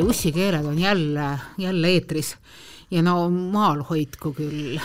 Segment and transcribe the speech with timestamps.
[0.00, 2.36] ussi, ussikeeled on jälle, jälle eetris
[2.90, 4.78] ja no maal hoidku küll.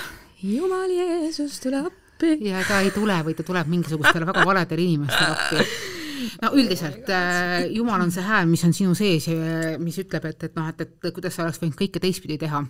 [0.43, 2.37] jumal Jeesus, tule appi.
[2.49, 5.65] ja ta ei tule või ta tuleb mingisugustele väga valedele inimestele appi
[6.41, 10.47] no üldiselt äh, Jumal on see hääl, mis on sinu sees ja mis ütleb, et,
[10.49, 12.63] et noh, et, et kuidas sa oleks võinud kõike teistpidi teha.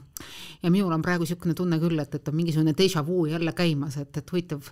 [0.63, 3.97] ja minul on praegu niisugune tunne küll, et, et on mingisugune déjà vu jälle käimas,
[4.01, 4.69] et, et huvitav,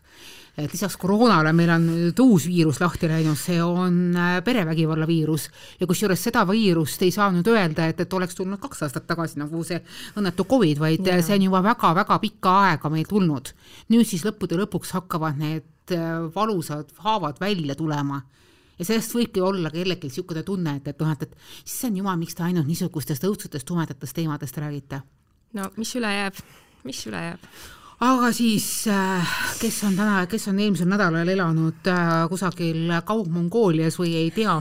[0.57, 5.49] et lisaks koroonale meil on nüüd uus viirus lahti läinud, see on äh, perevägivalla viirus
[5.79, 9.41] ja kusjuures seda viirust ei saa nüüd öelda, et, et oleks tulnud kaks aastat tagasi
[9.41, 9.81] nagu see
[10.15, 11.19] õnnetu Covid, vaid ja.
[11.25, 13.53] see on juba väga-väga pikka aega meil tulnud.
[13.93, 18.21] nüüd siis lõppude lõpuks hakkavad need äh, valusad haavad välja tulema
[18.79, 22.35] ja sellest võibki olla kellelgi niisugune tunne, et, et noh, et, et issand jumal, miks
[22.35, 25.01] te ainult niisugustest õudsetest tumedatest teemadest räägite.
[25.55, 26.45] no mis üle jääb,
[26.83, 27.49] mis üle jääb?
[28.03, 34.15] aga siis, äh, kes on täna, kes on eelmisel nädalal elanud äh, kusagil Kaug-Mongoolias või
[34.19, 34.57] ei tea,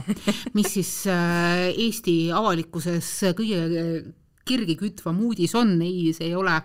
[0.55, 4.05] mis siis äh, Eesti avalikkuses kõige
[4.45, 6.55] kirgi kütvam uudis on, ei, see ei ole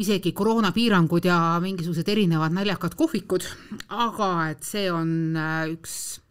[0.00, 3.44] isegi koroonapiirangud ja mingisugused erinevad naljakad kohvikud,
[3.92, 5.36] aga et see on
[5.74, 6.21] üks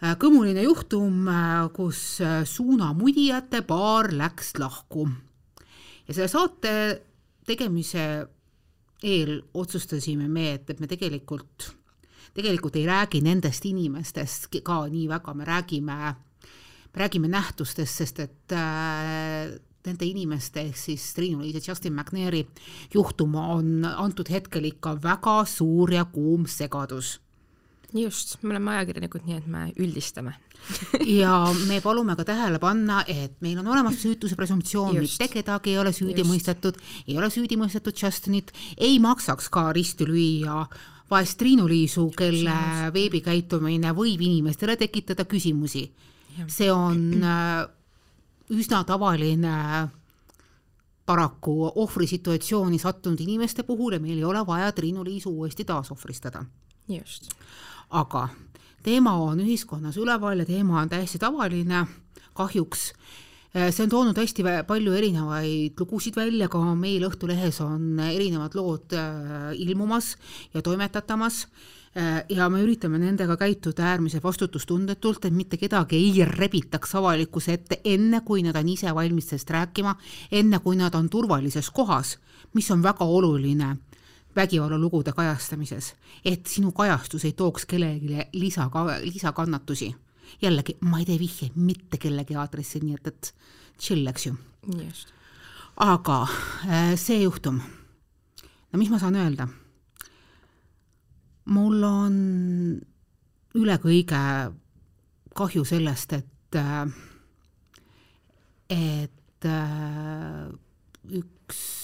[0.00, 5.08] kõmuline juhtum, äh, kus äh, suunamudijate paar läks lahku.
[6.08, 6.72] ja selle saate
[7.46, 8.26] tegemise
[9.02, 11.70] eel otsustasime me, et, et me tegelikult,
[12.34, 15.98] tegelikult ei räägi nendest inimestest ka nii väga, me räägime,
[16.94, 19.52] me räägime nähtustest, sest et äh,
[19.86, 22.46] nende inimeste ehk siis Triinu-Liis ja Justin McNairi
[22.94, 27.18] juhtum on antud hetkel ikka väga suur ja kuum segadus
[27.94, 30.36] just, me oleme ajakirjanikud, nii et me üldistame
[31.20, 31.32] ja
[31.66, 35.92] me palume ka tähele panna, et meil on olemas süütuse presumptsioon, mitte kedagi ei ole
[35.96, 36.30] süüdi Just.
[36.30, 40.64] mõistetud, ei ole süüdi mõistetud Justinit, ei maksaks ka risti lüüa
[41.10, 42.56] vahest Triinu-Liisu, kelle
[42.94, 45.90] veebikäitumine võib inimestele tekitada küsimusi.
[46.46, 47.66] see on äh,
[48.50, 49.88] üsna tavaline
[51.06, 56.44] paraku ohvrisituatsiooni sattunud inimeste puhul ja meil ei ole vaja Triinu-Liisu uuesti taasohvristada.
[56.98, 57.30] Just.
[57.90, 58.28] Aga
[58.84, 61.86] teema on ühiskonnas üleval ja teema on täiesti tavaline,
[62.34, 62.92] kahjuks.
[63.50, 69.50] See on toonud hästi palju erinevaid lugusid välja, ka meil Õhtulehes on erinevad lood äh,
[69.58, 70.12] ilmumas
[70.54, 71.40] ja toimetatamas
[71.98, 77.80] äh, ja me üritame nendega käituda äärmiselt vastutustundetult, et mitte kedagi ei rebitaks avalikkuse ette,
[77.82, 79.96] enne kui nad on ise valmis sellest rääkima,
[80.30, 82.20] enne kui nad on turvalises kohas,
[82.54, 83.74] mis on väga oluline
[84.36, 88.70] vägivallalugude kajastamises, et sinu kajastus ei tooks kellelegi lisa,
[89.02, 89.94] lisakannatusi.
[90.42, 93.34] jällegi, ma ei tee vihjeid mitte kellegi aadressil, nii et, et
[93.78, 94.36] chill, eks ju.
[95.76, 96.22] aga
[96.68, 97.60] äh, see juhtum,
[98.72, 99.48] no mis ma saan öelda?
[101.50, 102.16] mul on
[103.58, 104.22] üle kõige
[105.34, 106.86] kahju sellest, et, äh,
[108.70, 110.46] et äh,
[111.10, 111.79] üks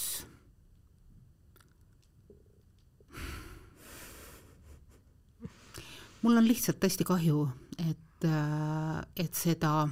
[6.21, 7.45] mul on lihtsalt hästi kahju,
[7.89, 9.87] et, äh, et seda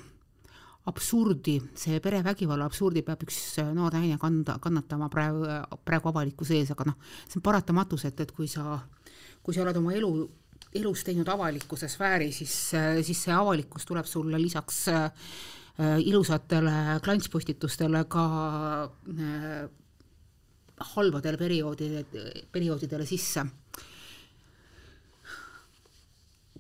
[0.86, 3.40] absurdi, see perevägivalla absurdi peab üks
[3.74, 5.47] noor naine kanda, kannatama praegu,
[5.85, 8.78] praegu avalikkuse ees, aga noh, see on paratamatus, et, et kui sa,
[9.41, 10.12] kui sa oled oma elu,
[10.78, 12.53] elus teinud avalikkuse sfääri, siis,
[13.08, 15.09] siis see avalikkus tuleb sulle lisaks äh,
[16.06, 18.25] ilusatele klantspostitustele ka
[18.85, 19.66] äh,
[20.94, 23.46] halbadele perioodidele, perioodidele sisse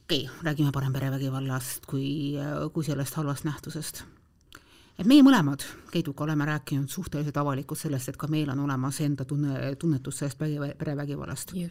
[0.05, 2.35] okei okay,, räägime parem perevägivallast kui,
[2.73, 4.03] kui sellest halvast nähtusest.
[4.99, 9.25] et meie mõlemad Keiduga oleme rääkinud suhteliselt avalikult sellest, et ka meil on olemas enda
[9.25, 10.37] tunne, tunnetus sellest
[10.77, 11.53] perevägivallast.
[11.55, 11.69] ja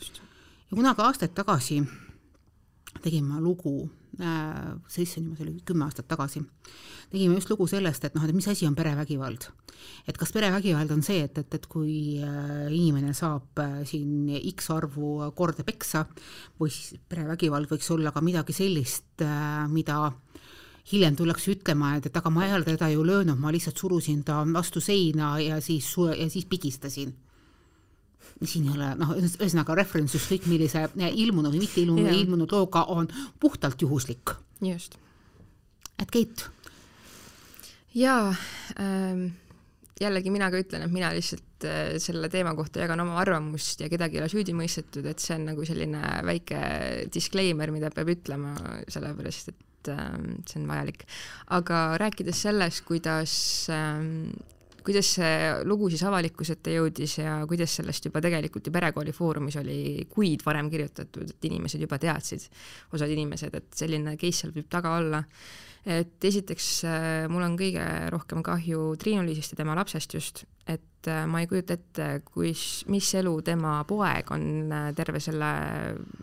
[0.74, 1.82] kunagi aastaid tagasi
[3.02, 6.42] tegin ma lugu äh,, see issand jumal, see oli kümme aastat tagasi,
[7.12, 9.48] tegime just lugu sellest, et noh, et mis asi on perevägivald.
[10.08, 14.70] et kas perevägivald on see, et, et, et kui äh, inimene saab äh, siin X
[14.72, 16.06] arvu korda peksa
[16.60, 20.12] või siis perevägivald võiks olla ka midagi sellist äh,, mida
[20.92, 24.42] hiljem tullakse ütlema, et, et aga ma ole teda ju löönud, ma lihtsalt surusin ta
[24.52, 27.14] vastu seina ja siis, ja siis pigistasin
[28.42, 33.08] siin ei ole noh, ühesõnaga referents ükskõik millise ilmunud või mitte ilmunud, ilmunud looga on
[33.40, 34.34] puhtalt juhuslik.
[34.64, 34.98] just.
[35.98, 36.48] et Keit?
[37.94, 38.34] jaa
[38.80, 39.26] ähm,,
[40.00, 43.90] jällegi mina ka ütlen, et mina lihtsalt äh, selle teema kohta jagan oma arvamust ja
[43.92, 46.58] kedagi ei ole süüdi mõistetud, et see on nagu selline väike
[47.14, 48.56] disclaimer, mida peab ütlema,
[48.90, 51.06] sellepärast et ähm, see on vajalik.
[51.54, 53.36] aga rääkides sellest, kuidas
[53.70, 54.34] ähm,
[54.84, 59.56] kuidas see lugu siis avalikkuse ette jõudis ja kuidas sellest juba tegelikult ju Perekooli Foorumis
[59.60, 62.44] oli kuid varem kirjutatud, et inimesed juba teadsid,
[62.92, 65.22] osad inimesed, et selline case seal võib taga olla.
[65.84, 71.26] et esiteks äh, mul on kõige rohkem kahju Triinu-Liisist ja tema lapsest just, et äh,
[71.28, 75.50] ma ei kujuta ette, kus, mis elu tema poeg on äh, terve selle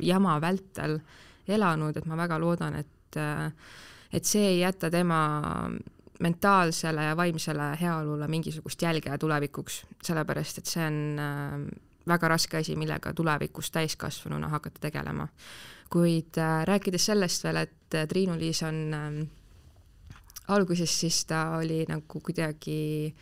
[0.01, 0.97] jama vältel
[1.47, 3.17] elanud, et ma väga loodan, et
[4.11, 5.19] et see ei jäta tema
[6.21, 11.59] mentaalsele ja vaimsele heaolule mingisugust jälge tulevikuks, sellepärast et see on äh,
[12.07, 15.27] väga raske asi, millega tulevikus täiskasvanuna hakata tegelema.
[15.91, 19.27] kuid äh, rääkides sellest veel, et Triinu-Liis on äh,
[20.47, 23.13] alguses siis ta oli nagu kuidagi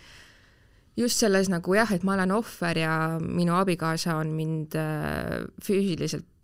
[0.97, 6.38] just selles nagu jah, et ma olen ohver ja minu abikaasa on mind äh, füüsiliselt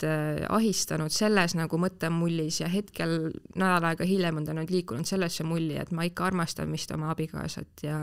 [0.49, 5.77] ahistanud, selles nagu mõttemullis ja hetkel nädal aega hiljem on ta nüüd liikunud sellesse mulli,
[5.81, 7.99] et ma ikka armastan vist oma abikaasat ja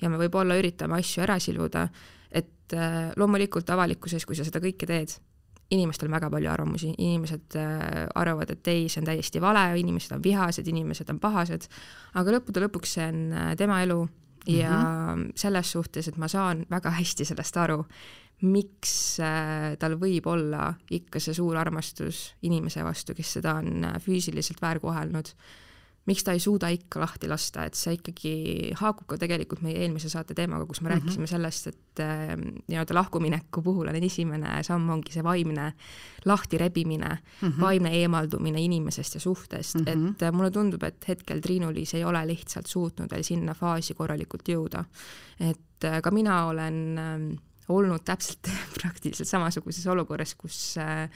[0.00, 1.82] ja me võib-olla üritame asju ära siluda,
[2.32, 5.12] et äh, loomulikult avalikkuses, kui sa seda kõike teed,
[5.70, 7.56] inimestel on väga palju arvamusi, inimesed
[8.18, 11.68] arvavad, et ei, see on täiesti vale, inimesed on vihased, inimesed on pahased,
[12.18, 13.20] aga lõppude lõpuks see on
[13.60, 14.00] tema elu
[14.46, 15.32] ja mm -hmm.
[15.36, 17.84] selles suhtes, et ma saan väga hästi sellest aru,
[18.42, 23.98] miks äh, tal võib olla ikka see suur armastus inimese vastu, kes seda on äh,
[24.02, 25.34] füüsiliselt väärkohelnud
[26.08, 28.32] miks ta ei suuda ikka lahti lasta, et see ikkagi
[28.80, 31.02] haakub ka tegelikult meie eelmise saate teemaga, kus me mm -hmm.
[31.04, 32.32] rääkisime sellest, et äh,
[32.68, 35.72] nii-öelda lahkumineku puhul on esimene samm ongi see vaimne
[36.24, 37.60] lahtirebimine mm, -hmm.
[37.60, 40.26] vaimne eemaldumine inimesest ja suhtest mm, -hmm.
[40.28, 44.84] et mulle tundub, et hetkel Triinu-Liis ei ole lihtsalt suutnud veel sinna faasi korralikult jõuda.
[45.40, 51.06] et ka mina olen äh, olnud täpselt praktiliselt samasuguses olukorras, kus äh,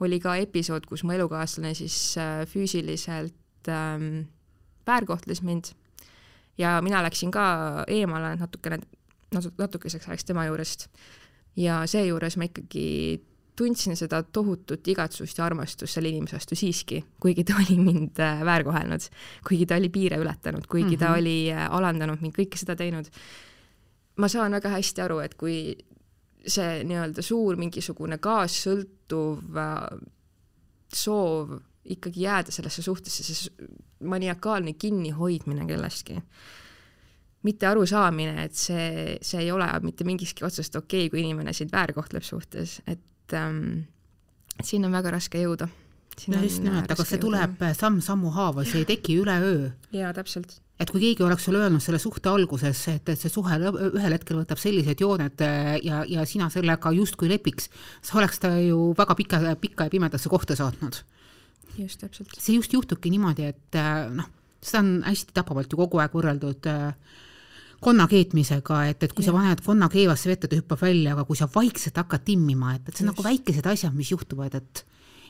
[0.00, 4.26] oli ka episood, kus mu elukaaslane siis äh, füüsiliselt ähm,
[4.86, 5.72] väärkohtles mind
[6.58, 8.80] ja mina läksin ka eemale natukene,
[9.58, 10.88] natukeseks ajaks tema juurest.
[11.56, 13.20] ja seejuures ma ikkagi
[13.58, 18.44] tundsin seda tohutut igatsust ja armastust selle inimese vastu siiski, kuigi ta oli mind äh,
[18.46, 19.08] väärkohelnud,
[19.48, 20.98] kuigi ta oli piire ületanud, kuigi mm -hmm.
[20.98, 21.18] ta mhm.
[21.18, 23.10] oli alandanud mind, kõike seda teinud.
[24.16, 25.76] ma saan väga hästi aru, et kui
[26.46, 29.82] see nii-öelda suur mingisugune kaassõltuv äh,
[30.94, 31.58] soov
[31.88, 33.68] ikkagi jääda sellesse suhtesse, see
[34.04, 36.22] maniakaalne kinnihoidmine kellestki.
[37.42, 41.70] mitte arusaamine, et see, see ei ole mitte mingikski otsast okei okay,, kui inimene sind
[41.72, 43.86] väärkohtleb suhtes, et ähm,
[44.62, 45.68] siin on väga raske jõuda.
[46.28, 49.70] no just nimelt, aga see tuleb samm-sammu haaval, see ei teki üleöö.
[49.94, 53.58] jaa, täpselt et kui keegi oleks sulle öelnud selle suhte alguses, et, et see suhe
[53.58, 57.70] ühel hetkel võtab sellised jooned äh, ja, ja sina sellega justkui lepiks,
[58.02, 61.02] sa oleks ta ju väga pika, pikka ja pimedasse kohta saatnud
[61.78, 62.34] just, täpselt.
[62.38, 64.28] see just juhtubki niimoodi, et äh, noh,
[64.62, 67.16] seda on hästi tapavalt ju kogu aeg võrreldud äh,
[67.84, 69.30] konna keetmisega, et, et kui ja.
[69.30, 72.88] sa paned konna keevasse vette, ta hüppab välja, aga kui sa vaikselt hakkad timmima, et,
[72.88, 74.84] et see on nagu väikesed asjad, mis juhtuvad, et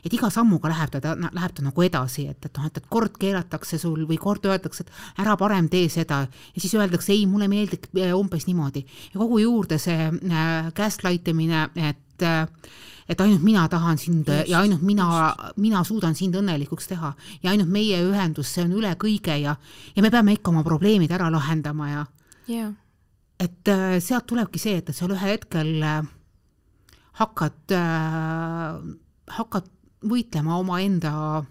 [0.05, 2.89] et iga sammuga läheb ta, ta, läheb ta nagu edasi, et, et noh, et, et
[2.89, 6.21] kord keelatakse sul või kord öeldakse, et ära parem tee seda.
[6.55, 8.85] Ja siis öeldakse ei, mulle meeldib äh, umbes niimoodi.
[9.13, 12.45] Ja kogu juurde see äh, gaslight imine, et äh,
[13.09, 17.13] et ainult mina tahan sind just, ja ainult mina, mina suudan sind õnnelikuks teha.
[17.41, 19.55] Ja ainult meie ühendus, see on üle kõige ja,
[19.95, 22.05] ja me peame ikka oma probleemid ära lahendama ja
[22.49, 22.71] yeah.
[23.39, 25.99] et äh, sealt tulebki see, et, et sa ühel hetkel äh,
[27.19, 28.79] hakkad äh,,
[29.39, 29.67] hakkad
[30.05, 31.43] võitlema omaenda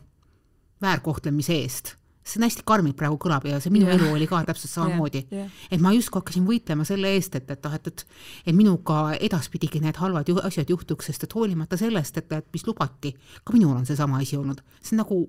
[0.80, 3.96] väärkohtlemise eest see on hästi karmilt praegu kõlab ja see minu yeah.
[3.96, 5.46] elu oli ka täpselt samamoodi yeah..
[5.46, 5.66] Yeah.
[5.72, 8.04] et ma justkui hakkasin võitlema selle eest, et, et noh, et, et
[8.52, 12.66] et minuga edaspidigi need halvad ju, asjad juhtuks, sest et hoolimata sellest, et, et mis
[12.66, 13.14] lubati,
[13.44, 14.60] ka minul on seesama asi olnud.
[14.82, 15.22] see on nagu,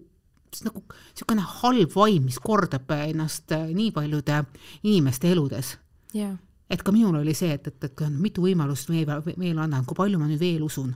[0.52, 4.44] see on nagu niisugune halb vaim, mis kordab ennast äh, nii paljude
[4.84, 5.78] inimeste eludes
[6.16, 6.36] yeah..
[6.70, 10.20] et ka minul oli see, et, et, et mitu võimalust veel, veel annan, kui palju
[10.20, 10.94] ma nüüd veel usun.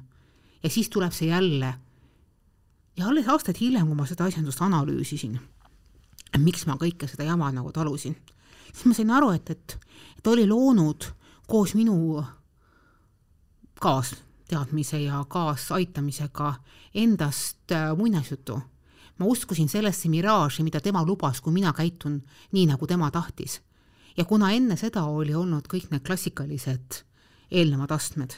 [0.64, 1.76] ja siis tuleb see jälle
[2.98, 5.40] ja alles aastaid hiljem, kui ma seda asjandust analüüsisin
[6.42, 8.16] miks ma kõike seda jama nagu talusin.
[8.74, 9.78] siis ma sain aru, et, et,
[10.18, 11.06] et oli loonud
[11.48, 12.24] koos minu
[13.82, 16.54] kaasteadmise ja kaasaitamisega
[16.94, 18.62] endast äh, muinasjutu.
[19.18, 23.62] ma uskusin sellesse miraaži, mida tema lubas, kui mina käitun nii, nagu tema tahtis.
[24.18, 27.04] ja kuna enne seda oli olnud kõik need klassikalised
[27.52, 28.34] eelnevad astmed,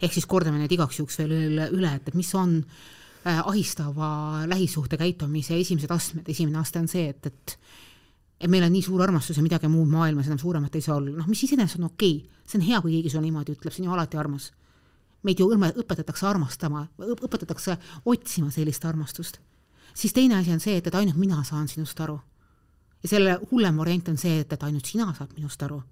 [0.00, 4.98] ehk siis kordame need igaks juhuks veel üle, üle, et mis on Äh, ahistava lähisuhte
[5.00, 7.58] käitumise esimesed astmed, esimene aste on see, et, et
[8.40, 11.14] et meil on nii suur armastus ja midagi muud maailmas enam suuremat ei saa olla,
[11.14, 13.84] noh, mis iseenesest on okei okay., see on hea, kui keegi sulle niimoodi ütleb, see
[13.84, 14.50] on ju alati armas.
[15.24, 19.38] meid ju õpetatakse armastama, õpetatakse otsima sellist armastust.
[19.94, 22.20] siis teine asi on see, et, et ainult mina saan sinust aru.
[23.02, 25.82] ja selle hullem variant on see, et, et ainult sina saad minust aru.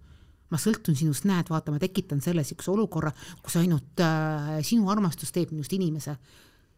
[0.50, 3.12] ma sõltun sinust, näed, vaata, ma tekitan selle niisuguse olukorra,
[3.42, 6.18] kus ainult äh, sinu armastus teeb minust inimese.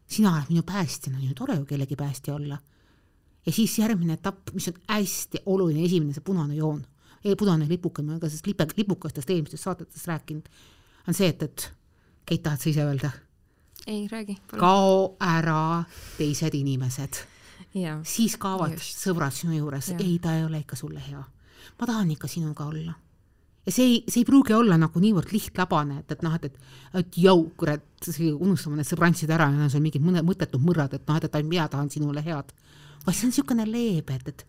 [0.07, 2.57] Sina oled minu päästjana, on ju tore ju kellegi päästja olla.
[3.45, 6.85] ja siis järgmine etapp, mis on hästi oluline, esimene, see punane joon,
[7.37, 10.49] punane lipuke, me oleme ka sellest lipe, lipukastest eelmistes saadetes rääkinud,
[11.07, 11.71] on see, et, et
[12.25, 13.11] Keit, tahad sa ise öelda?
[13.87, 14.37] ei, räägi.
[14.57, 15.83] kao ära
[16.17, 17.21] teised inimesed.
[18.03, 18.97] Siis kaovad just.
[19.03, 21.23] sõbrad sinu juures, ei, ta ei ole ikka sulle hea.
[21.79, 22.93] ma tahan ikka sinuga olla.
[23.65, 26.75] Ja see ei, see ei pruugi olla nagu niivõrd lihtlabane, et, et noh, et, et,
[27.01, 27.85] et jõu, kurat,
[28.35, 31.67] unustame need sõbrantsid ära ja sul mingid mõne, mõttetud mõrrad, et noh, et, et mina
[31.71, 32.53] tahan sinule head.
[33.05, 34.45] vaid see on niisugune leebe, et, et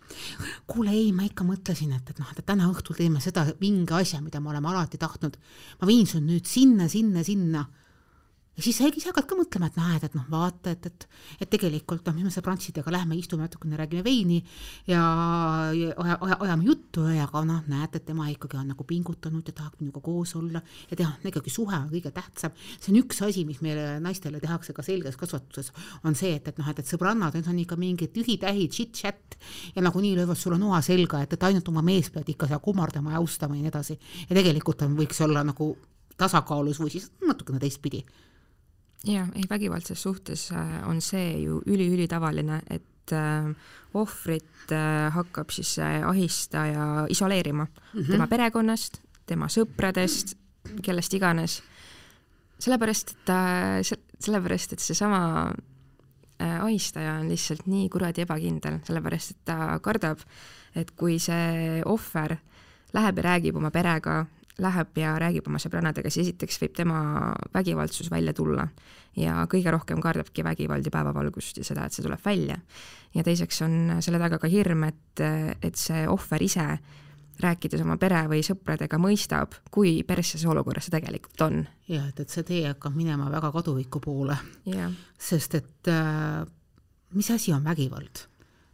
[0.68, 4.20] kuule, ei, ma ikka mõtlesin, et, et noh, et täna õhtul teeme seda vinge asja,
[4.24, 5.36] mida me oleme alati tahtnud.
[5.80, 7.66] ma viin su nüüd sinna, sinna, sinna
[8.56, 11.06] ja siis sa ise hakkad ka mõtlema, et näed, et noh, vaata, et, et,
[11.44, 14.38] et tegelikult noh, mis me sõbrantsidega lähme, istume natukene, räägime veini
[14.88, 15.00] ja,
[15.76, 19.44] ja aja, aja, ajame juttu ja aga noh, näed, et tema ikkagi on nagu pingutanud
[19.44, 22.54] ja tahab minuga koos olla ja teha, ikkagi suhe on kõige tähtsam.
[22.80, 25.68] see on üks asi, mis meile naistele tehakse ka selges kasvatuses,
[26.08, 29.36] on see, et, et noh, et, et sõbrannad, need on ikka mingid tühi-tähid, chit-chat
[29.76, 33.12] ja nagunii löövad sulle noa selga, et, et ainult oma meest pead ikka seal kummardama
[33.12, 33.98] ja austama ja nii edasi.
[34.30, 35.74] ja tegelikult on, võiks olla nagu
[36.16, 38.00] tasakaalus või siis natukene teistpidi
[39.04, 43.50] jaa, ei vägivaldses suhtes äh, on see ju üli-ülitavaline, et äh,
[43.94, 48.10] ohvrit äh, hakkab siis see ahistaja isoleerima mm -hmm.
[48.10, 50.36] tema perekonnast, tema sõpradest,
[50.82, 51.62] kellest iganes.
[52.58, 53.38] sellepärast, et ta,
[54.20, 55.52] sellepärast, et seesama
[56.40, 60.18] äh, ahistaja on lihtsalt nii kuradi ebakindel, sellepärast et ta kardab,
[60.74, 62.36] et kui see ohver
[62.92, 64.26] läheb ja räägib oma perega,
[64.62, 67.00] läheb ja räägib oma sõbrannadega, siis esiteks võib tema
[67.54, 68.66] vägivaldsus välja tulla
[69.16, 72.58] ja kõige rohkem kardabki vägivald ja päevavalgust ja seda, et see tuleb välja.
[73.14, 75.24] ja teiseks on selle taga ka hirm, et,
[75.62, 76.66] et see ohver ise
[77.40, 81.66] rääkides oma pere või sõpradega mõistab, kui persses olukorras see tegelikult on.
[81.88, 84.38] jah, et, et see tee hakkab minema väga kaduviku poole,
[85.18, 86.46] sest et äh,
[87.12, 88.24] mis asi on vägivald?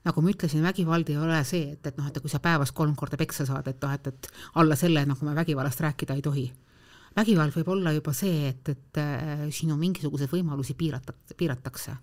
[0.07, 2.95] Nagu ma ütlesin, vägivald ei ole see, et, et noh, et kui sa päevas kolm
[2.99, 4.31] korda peksa saad, et noh, et, et
[4.61, 6.47] alla selle nagu me vägivallast rääkida ei tohi.
[7.17, 11.97] vägivald võib olla juba see, et, et äh, sinu mingisuguseid võimalusi piirata, piiratakse.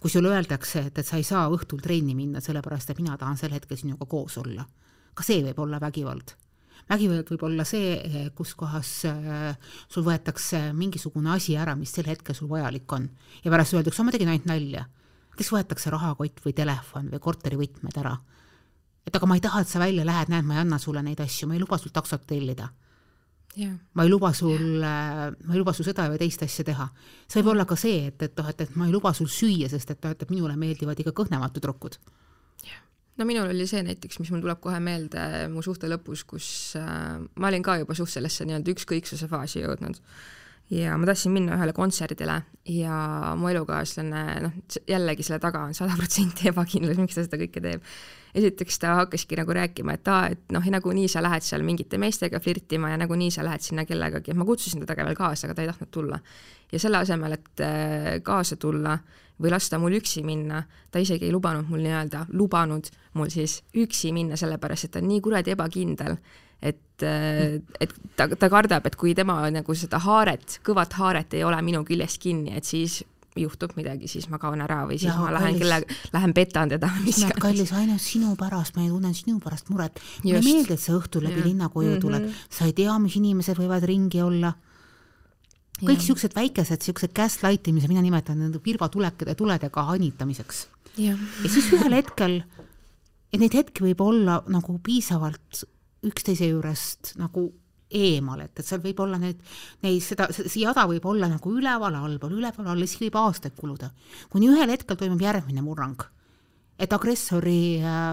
[0.00, 3.36] kui sulle öeldakse, et, et sa ei saa õhtul trenni minna, sellepärast et mina tahan
[3.36, 4.66] sel hetkel sinuga koos olla,
[5.14, 6.34] ka see võib olla vägivald
[6.88, 9.56] vägivald võib olla see, kus kohas äh,
[9.88, 13.10] sul võetakse mingisugune asi ära, mis sel hetkel sul vajalik on
[13.44, 14.86] ja pärast öeldakse, ma tegin ainult nalja
[15.38, 18.16] kes võetakse rahakott või telefon või korterivõtmed ära.
[19.06, 21.20] et aga ma ei taha, et sa välja lähed, näed, ma ei anna sulle neid
[21.24, 22.68] asju, ma ei luba sul taksot tellida.
[23.94, 26.88] ma ei luba sul, ma ei luba sul seda või teist asja teha.
[27.26, 29.68] see võib olla ka see, et, et noh, et, et ma ei luba sul süüa,
[29.68, 31.98] sest et noh, et minule meeldivad ikka kõhnemad tüdrukud.
[33.16, 37.16] no minul oli see näiteks, mis mul tuleb kohe meelde mu suhte lõpus, kus äh,
[37.36, 40.02] ma olin ka juba suht sellesse nii-öelda ükskõiksuse faasi jõudnud
[40.70, 42.94] ja ma tahtsin minna ühele kontserdile ja
[43.38, 44.56] mu elukaaslane, noh,
[44.88, 47.84] jällegi selle taga on sada protsenti ebakindlus, miks ta seda kõike teeb.
[48.38, 52.40] esiteks ta hakkaski nagu rääkima, et aa, et noh, nagunii sa lähed seal mingite meestega
[52.44, 55.56] flirtima ja nagunii sa lähed sinna kellegagi, et ma kutsusin teda ka veel kaasa, aga
[55.56, 56.20] ta ei tahtnud tulla.
[56.72, 58.98] ja selle asemel, et äh, kaasa tulla
[59.40, 64.12] või lasta mul üksi minna, ta isegi ei lubanud mul nii-öelda, lubanud mul siis üksi
[64.12, 66.18] minna, sellepärast et ta on nii kuradi ebakindel
[66.62, 71.60] et, et ta, ta kardab, et kui tema nagu seda haaret, kõvat haaret ei ole
[71.62, 73.02] minu küljest kinni, et siis
[73.38, 75.80] juhtub midagi, siis ma kaon ära või siis ja, ma lähen kelle,
[76.14, 76.90] lähen petan teda.
[77.04, 80.00] näed, kallis, ainult sinu pärast, ma tunnen sinu pärast muret.
[80.24, 82.00] mulle ei meeldi, et sa õhtul läbi linna koju mm -hmm.
[82.00, 84.52] tuled, sa ei tea, mis inimesed võivad ringi olla
[85.78, 90.66] kõik niisugused väikesed, niisugused gaslight imised, mina nimetan nende virvatulekade, tuledega hanitamiseks.
[90.98, 92.42] ja siis ühel hetkel,
[93.32, 95.64] et neid hetki võib olla nagu piisavalt
[96.06, 97.48] üksteise juurest nagu
[97.88, 99.40] eemal, et, et seal võib olla need,
[99.84, 103.90] neid, seda, see jada võib olla nagu üleval, allpool, üleval, all, siis võib aastaid kuluda.
[104.28, 106.04] kuni ühel hetkel toimub järgmine murrang.
[106.78, 108.12] et agressori äh,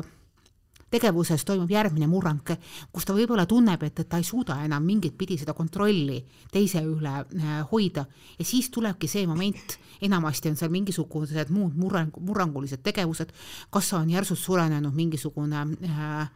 [0.89, 2.55] tegevuses toimub järgmine murrang,
[2.93, 6.81] kus ta võib-olla tunneb, et, et ta ei suuda enam mingit pidi seda kontrolli teise
[6.85, 8.05] üle äh, hoida
[8.39, 13.33] ja siis tulebki see moment, enamasti on seal mingisugused muud murrang, murrangulised tegevused,
[13.69, 16.29] kas on järsult suurenenud mingisugune äh,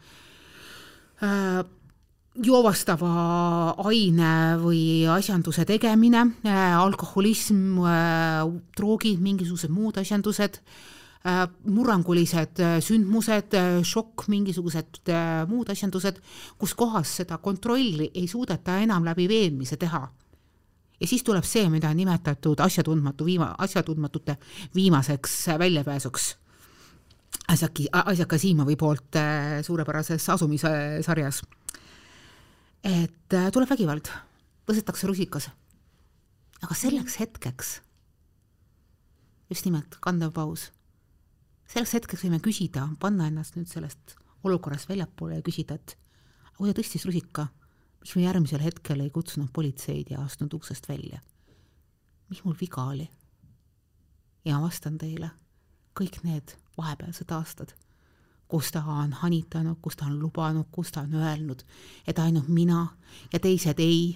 [2.39, 3.09] joovastava
[3.89, 8.45] aine või asjanduse tegemine äh,, alkoholism äh,,
[8.77, 16.21] droogid, mingisugused muud asjandused äh,, murrangulised äh, sündmused äh,, šokk, mingisugused äh, muud asjandused,
[16.57, 20.07] kus kohas seda kontrolli ei suudeta enam läbi veenmise teha.
[20.99, 24.38] ja siis tuleb see, mida on nimetatud asjatundmatu viima-, asjatundmatute
[24.75, 26.35] viimaseks väljapääsuks
[27.50, 29.17] Asjaki, Asjaka Siimovi poolt
[29.65, 30.69] suurepärases asumise
[31.05, 31.41] sarjas
[32.83, 34.09] et äh, tuleb vägivald,
[34.67, 35.50] tõstetakse rusikas.
[36.59, 37.69] aga selleks hetkeks,
[39.50, 40.69] just nimelt kandev paus,
[41.71, 45.95] selleks hetkeks võime küsida, panna ennast nüüd sellest olukorrast väljapoole ja küsida, et
[46.57, 47.48] kui ta tõstis rusika,
[48.00, 51.21] miks me järgmisel hetkel ei kutsunud politseid ja astunud uksest välja?
[52.29, 53.09] mis mul viga oli?
[54.45, 55.31] ja ma vastan teile,
[55.98, 57.74] kõik need vahepealsed aastad,
[58.50, 61.62] kus ta on hanitanud, kus ta on lubanud, kus ta on öelnud,
[62.08, 62.88] et ainult mina
[63.34, 64.15] ja teised ei,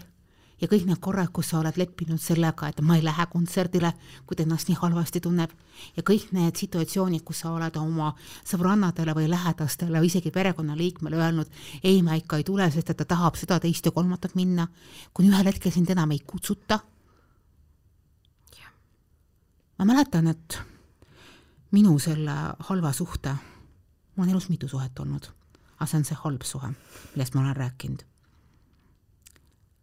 [0.61, 3.91] ja kõik need korrad, kus sa oled leppinud sellega, et ma ei lähe kontserdile,
[4.25, 5.51] kui ta ennast nii halvasti tunneb,
[5.97, 8.13] ja kõik need situatsioonid, kus sa oled oma
[8.47, 11.51] sõbrannadele või lähedastele või isegi perekonnaliikmele öelnud,
[11.83, 14.69] ei, ma ikka ei tule, sest et ta tahab seda, teist ja kolmandat minna,
[15.13, 16.79] kuni ühel hetkel sind enam ei kutsuta.
[19.77, 20.72] ma mäletan, et
[21.73, 22.33] minu selle
[22.69, 23.33] halva suhte,
[24.15, 25.29] mul on elus mitu suhet olnud,
[25.77, 26.69] aga see on see halb suhe,
[27.13, 28.03] millest ma olen rääkinud.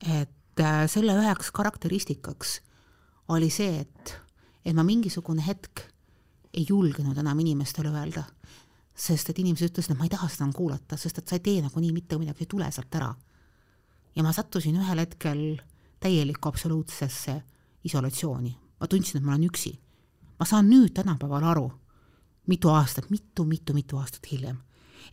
[0.00, 2.60] et äh, selle üheks karakteristikaks
[3.28, 4.14] oli see, et,
[4.64, 5.84] et ma mingisugune hetk
[6.54, 8.24] ei julgenud enam inimestele öelda,
[8.94, 11.60] sest et inimesed ütlesid, et ma ei taha seda kuulata, sest et sa ei tee
[11.64, 13.12] nagunii mitte midagi, tule sealt ära.
[14.16, 15.60] ja ma sattusin ühel hetkel
[16.00, 17.36] täielikku absoluutsesse
[17.84, 19.78] isolatsiooni, ma tundsin, et ma olen üksi.
[20.40, 21.68] Ma saan nüüd tänapäeval aru,
[22.48, 24.56] mitu aastat mitu,, mitu-mitu-mitu aastat hiljem.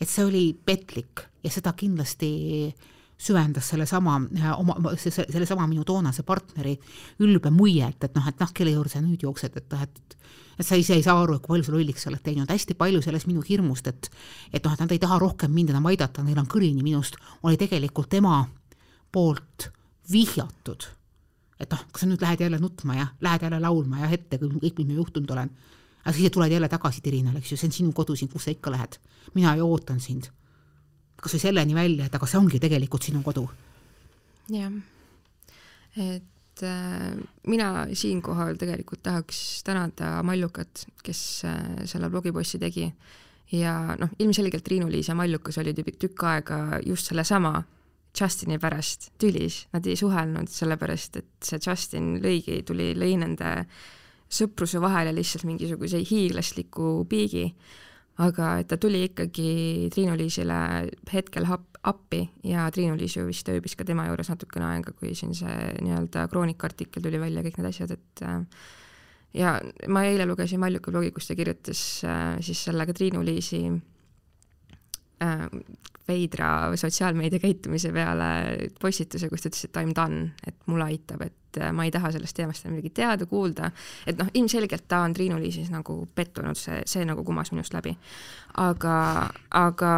[0.01, 2.73] et see oli petlik ja seda kindlasti
[3.17, 4.15] süvendas sellesama
[4.57, 6.75] oma, sellesama minu toonase partneri
[7.19, 10.17] ülbe muiet, et noh, et noh, kelle juurde sa nüüd jooksed, et noh, et
[10.57, 13.27] et sa ise ei saa aru, kui palju sa lolliks oled teinud, hästi palju sellest
[13.29, 14.09] minu hirmust, et
[14.53, 17.57] et noh, et nad ei taha rohkem mind enam aidata, neil on kõrini minust, oli
[17.57, 18.39] tegelikult tema
[19.13, 19.69] poolt
[20.11, 20.87] vihjatud.
[21.59, 24.77] Et noh, kas sa nüüd lähed jälle nutma ja lähed jälle laulma ja ette kõik,
[24.77, 25.51] mis meil juhtunud olen
[26.07, 28.53] aga siis tuled jälle tagasi Tirinale, eks ju, see on sinu kodu siin, kus sa
[28.53, 28.95] ikka lähed.
[29.35, 30.29] mina ju ootan sind.
[31.21, 33.49] kas või selleni välja, et aga see ongi tegelikult sinu kodu.
[34.49, 34.71] jah,
[35.97, 37.11] et äh,
[37.47, 42.87] mina siinkohal tegelikult tahaks tänada Mallukat, kes äh, selle blogipost'i tegi
[43.51, 47.63] ja noh, ilmselgelt Triinu-Liis ja Mallukas olid ju tükk aega just sellesama
[48.17, 53.51] Justini pärast tülis, nad ei suhelnud sellepärast, et see Justin lõigi, tuli, lõi nende
[54.27, 57.45] sõpruse vahele lihtsalt mingisuguse hiiglasliku piigi,
[58.23, 59.51] aga ta tuli ikkagi
[59.93, 60.57] Triinu-Liisile
[61.13, 65.35] hetkel hap-, appi ja Triinu-Liis ju vist ööbis ka tema juures natukene aega, kui siin
[65.37, 68.41] see nii-öelda kroonika artikkel tuli välja, kõik need asjad, et äh,
[69.37, 69.57] ja
[69.93, 73.61] ma eile lugesin Maljuka blogi, kus ta kirjutas äh, siis selle ka Triinu-Liisi
[75.23, 75.47] äh,
[76.07, 78.29] veidra sotsiaalmeedia käitumise peale
[78.81, 81.91] postituse, kus ta ütles, et I m done, et mulle aitab, et äh, ma ei
[81.93, 83.71] taha sellest teemast enam midagi teada, kuulda,
[84.07, 87.97] et noh, ilmselgelt ta on Triinu-Liisis nagu pettunud, see, see nagu kumas minust läbi.
[88.63, 88.95] aga,
[89.51, 89.93] aga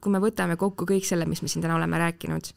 [0.00, 2.52] kui me võtame kokku kõik selle, mis me siin täna oleme rääkinud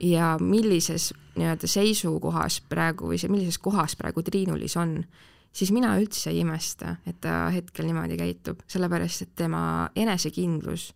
[0.00, 5.02] ja millises nii-öelda seisukohas praegu või see, millises kohas praegu Triinu-Liis on,
[5.58, 9.62] siis mina üldse ei imesta, et ta hetkel niimoodi käitub, sellepärast et tema
[9.98, 10.92] enesekindlus,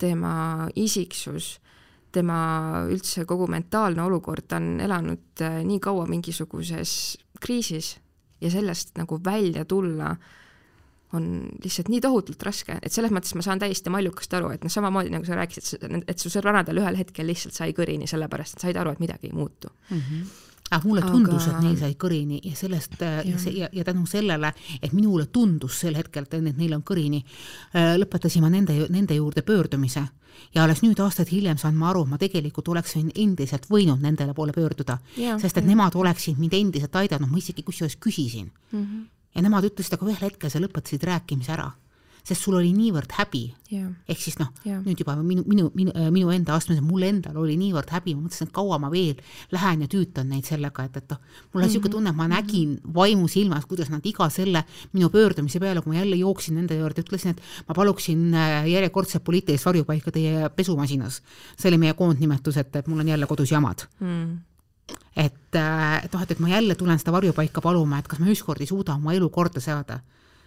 [0.00, 1.54] tema isiksus,
[2.14, 2.38] tema
[2.90, 6.94] üldse kogu mentaalne olukord, ta on elanud äh, nii kaua mingisuguses
[7.42, 7.96] kriisis
[8.42, 10.14] ja sellest nagu välja tulla
[11.14, 11.26] on
[11.62, 15.12] lihtsalt nii tohutult raske, et selles mõttes ma saan täiesti Maljukast aru, et noh, samamoodi
[15.14, 18.96] nagu sa rääkisid, et su sõbrannadel ühel hetkel lihtsalt sai kõrini, sellepärast et said aru,
[18.96, 20.00] et midagi ei muutu mm.
[20.00, 23.84] -hmm aga mulle tundus aga..., et neil sai kõrini ja sellest äh, ja, ja, ja,
[23.84, 27.20] tänu sellele, et minule tundus sel hetkel, et neil on kõrini,
[27.74, 30.04] äh, lõpetasin ma nende, nende juurde pöördumise.
[30.54, 34.52] Ja alles nüüd aastaid hiljem saan ma aru, ma tegelikult oleksin endiselt võinud nendele poole
[34.52, 38.50] pöörduda, sest et nemad oleksid mind endiselt aidanud, ma isegi kusjuures küsisin.
[38.72, 38.80] Mm.
[38.80, 39.06] -hmm.
[39.34, 41.70] ja nemad ütlesid, aga ühel hetkel sa lõpetasid rääkimise ära
[42.24, 43.90] sest sul oli niivõrd häbi yeah..
[44.08, 47.36] ehk siis noh yeah., nüüd juba minu, minu, minu, äh, minu enda astmes, mul endal
[47.42, 49.20] oli niivõrd häbi, ma mõtlesin, et kaua ma veel
[49.52, 51.20] lähen ja tüütan neid sellega, et, et noh,
[51.52, 51.96] mul oli niisugune mm -hmm.
[51.98, 56.16] tunne, et ma nägin vaimusilmas, kuidas nad iga selle minu pöördumise peale, kui ma jälle
[56.16, 61.22] jooksin nende juurde, ütlesin, et ma paluksin äh, järjekordset poliitilist varjupaika teie pesumasinas.
[61.58, 64.38] see oli meie koondnimetus, et, et mul on jälle kodus jamad mm
[65.16, 68.26] et, äh, et noh, et, et ma jälle tulen seda varjupaika paluma, et kas ma
[68.26, 70.00] ükskord ei suuda oma elu korda seada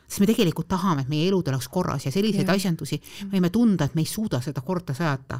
[0.07, 2.55] sest me tegelikult tahame, et meie elud oleks korras ja selliseid ja.
[2.55, 5.39] asjandusi võime tunda, et me ei suuda seda korda saada.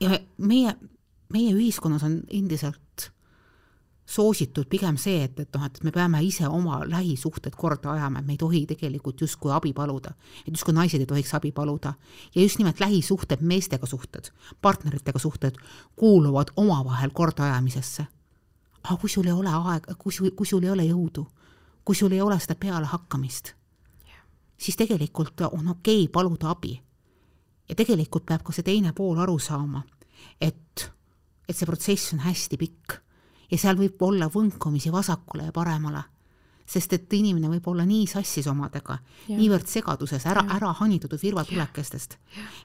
[0.00, 0.76] ja meie,
[1.32, 3.10] meie ühiskonnas on endiselt
[4.06, 8.26] soositud pigem see, et, et noh, et me peame ise oma lähisuhted korda ajama, et
[8.26, 10.14] me ei tohi tegelikult justkui abi paluda.
[10.46, 11.94] et justkui naised ei tohiks abi paluda.
[12.34, 14.30] ja just nimelt lähisuhted, meestega suhted,
[14.62, 15.58] partneritega suhted
[15.96, 18.06] kuuluvad omavahel kordaajamisesse.
[18.84, 21.26] aga kui sul ei ole aega, kui sul, kui sul ei ole jõudu,
[21.86, 23.52] kui sul ei ole seda pealehakkamist,
[24.58, 26.74] siis tegelikult on okei okay paluda abi.
[27.68, 29.82] ja tegelikult peab ka see teine pool aru saama,
[30.40, 30.90] et,
[31.48, 32.98] et see protsess on hästi pikk
[33.50, 36.02] ja seal võib olla võnkumisi vasakule ja paremale
[36.66, 38.98] sest et inimene võib olla nii sassis omadega,
[39.30, 42.16] niivõrd segaduses, ära, ära hanitatud virvatulekestest,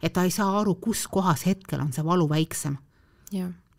[0.02, 2.80] et ta ei saa aru, kus kohas hetkel on see valu väiksem.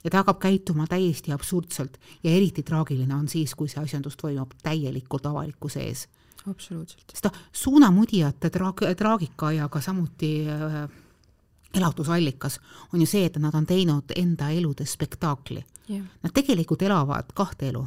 [0.04, 4.54] Ja ta hakkab käituma täiesti absurdselt ja eriti traagiline on siis, kui see asjandus toimub
[4.62, 6.08] täielikult avalikkuse ees.
[6.50, 7.14] absoluutselt.
[7.24, 10.88] noh, suunamudijate traag-, traagika ja ka samuti äh,
[11.74, 12.60] elatusallikas
[12.92, 15.64] on ju see, et nad on teinud enda eludes spektaakli.
[16.22, 17.86] Nad tegelikult elavad kahte elu.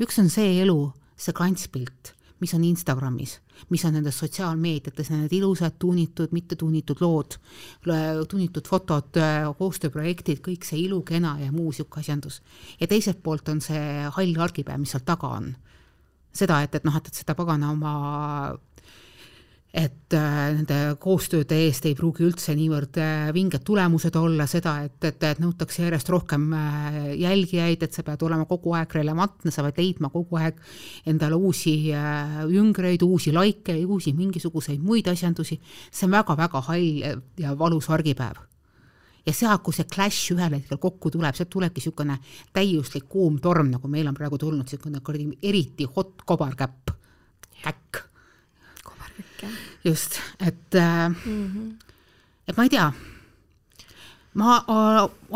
[0.00, 3.38] üks on see elu, see klantspilt, mis on Instagramis,
[3.70, 7.38] mis on nendes sotsiaalmeediates, need ilusad tuunitud, mittetuunitud lood,
[8.28, 9.18] tuunitud fotod,
[9.58, 12.42] koostööprojektid, kõik see ilukena ja muu niisugune asjandus.
[12.80, 15.56] ja teiselt poolt on see hall argipäev, mis seal taga on.
[16.32, 17.94] seda, et, et noh, et, et seda pagana oma
[19.68, 24.96] et äh, nende koostööde eest ei pruugi üldse niivõrd äh, vinged tulemused olla, seda, et,
[25.04, 29.66] et, et nõutakse järjest rohkem äh, jälgijaid, et sa pead olema kogu aeg relevantne, sa
[29.66, 30.62] pead leidma kogu aeg
[31.12, 35.60] endale uusi jüngreid, uusi laike, uusi mingisuguseid muid asjandusi,
[35.92, 37.04] see on väga-väga hall
[37.36, 38.40] ja valus argipäev.
[39.26, 42.16] ja sealt, kui see clash ühel hetkel kokku tuleb, sealt tulebki niisugune
[42.56, 46.96] täiuslik kuum torm, nagu meil on praegu tulnud, niisugune kuradi eriti hot kobarkäpp,
[47.60, 48.07] käkk.
[49.84, 51.14] Just, et mm,
[51.44, 51.74] -hmm.
[52.48, 52.92] et ma ei tea,
[54.34, 54.58] ma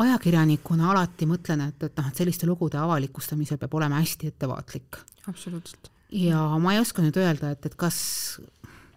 [0.04, 4.98] ajakirjanikuna alati mõtlen, et, et noh, et selliste lugude avalikustamisel peab olema hästi ettevaatlik.
[5.28, 5.90] absoluutselt.
[6.10, 8.40] ja ma ei oska nüüd öelda, et, et kas,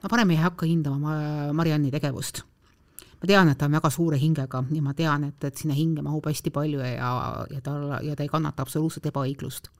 [0.04, 1.16] ma parem ei hakka hindama
[1.54, 2.44] Marianni tegevust.
[3.22, 6.02] ma tean, et ta on väga suure hingega ja ma tean, et, et sinna hinge
[6.02, 9.72] mahub hästi palju ja, ja ta, ja ta ei kannata absoluutselt ebaõiglust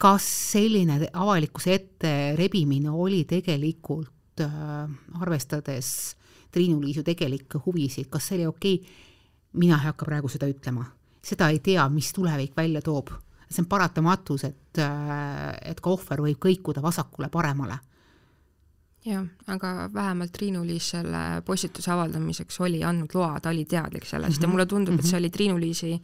[0.00, 4.88] kas selline avalikkuse ette rebimine oli tegelikult äh,,
[5.20, 6.16] arvestades
[6.50, 8.94] Triinu-Liisu tegelikke huvisid, kas see oli okei okay?,
[9.60, 10.86] mina ei hakka praegu seda ütlema.
[11.22, 13.12] seda ei tea, mis tulevik välja toob.
[13.50, 17.78] see on paratamatus, et äh,, et ka ohver võib kõikuda vasakule-paremale
[19.04, 24.38] jah, aga vähemalt Triinu-Liis selle postituse avaldamiseks oli andnud loa, ta oli teadlik sellest mm
[24.38, 24.42] -hmm.
[24.42, 24.52] ja mhm.
[24.52, 25.24] mulle tundub, et see mhm.
[25.24, 26.00] oli Triinu-Liisi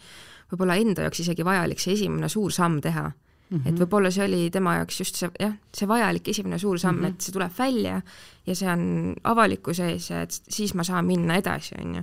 [0.52, 3.10] võib-olla enda jaoks isegi vajalik see esimene suur samm teha
[3.50, 3.68] Mm -hmm.
[3.68, 7.04] et võib-olla see oli tema jaoks just see jah, see vajalik esimene suur samm mm,
[7.04, 7.14] -hmm.
[7.14, 8.00] et see tuleb välja
[8.46, 12.02] ja see on avalikkuse ees ja et siis ma saan minna edasi, on ju.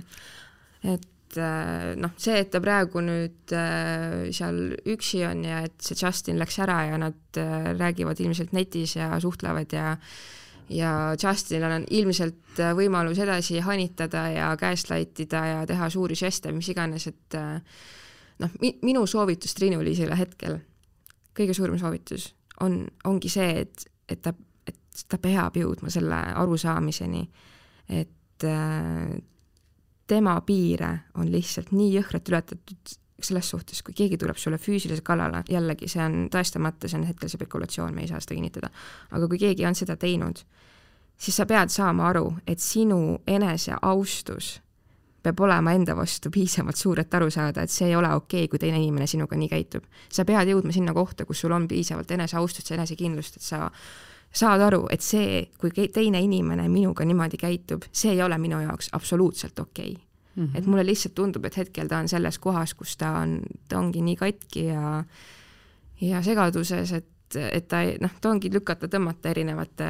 [0.94, 6.00] et äh, noh, see, et ta praegu nüüd äh, seal üksi on ja et see
[6.00, 9.96] Justin läks ära ja nad äh, räägivad ilmselt netis ja suhtlevad ja
[10.68, 17.06] ja Justinil on ilmselt võimalus edasi hanitada ja gaslightida ja teha suuri žeste, mis iganes,
[17.06, 17.36] et
[18.38, 18.50] noh,
[18.82, 20.62] minu soovitus Triinu-Liisile hetkel
[21.36, 24.34] kõige suurem soovitus on, ongi see, et, et ta,
[24.66, 27.22] et ta peab jõudma selle arusaamiseni,
[27.94, 29.14] et äh,
[30.06, 32.94] tema piire on lihtsalt nii jõhkralt ületatud
[33.24, 37.30] selles suhtes, kui keegi tuleb sulle füüsiliselt kallale, jällegi see on tõestamata, see on hetkel
[37.30, 38.70] spekulatsioon, me ei saa seda kinnitada,
[39.14, 40.42] aga kui keegi on seda teinud,
[41.16, 44.58] siis sa pead saama aru, et sinu eneseaustus
[45.24, 48.50] peab olema enda vastu piisavalt suur, et aru saada, et see ei ole okei okay,,
[48.52, 49.86] kui teine inimene sinuga nii käitub.
[50.12, 53.70] sa pead jõudma sinna kohta, kus sul on piisavalt eneseaustust ja enesekindlust, et sa
[54.34, 58.90] saad aru, et see, kui teine inimene minuga niimoodi käitub, see ei ole minu jaoks
[58.92, 60.02] absoluutselt okei okay.
[60.36, 60.44] mm.
[60.44, 60.58] -hmm.
[60.58, 64.02] et mulle lihtsalt tundub, et hetkel ta on selles kohas, kus ta on, ta ongi
[64.02, 65.04] nii katki ja
[66.00, 67.06] ja segaduses, et
[67.36, 69.88] et, et ta noh, ta ongi lükata-tõmmata erinevate